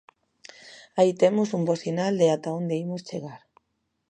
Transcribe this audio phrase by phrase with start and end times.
[0.99, 3.41] Aí temos un bo sinal de ata onde imos chegar.